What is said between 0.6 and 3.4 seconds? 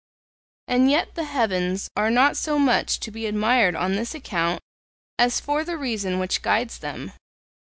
And yet the heavens are not so much to be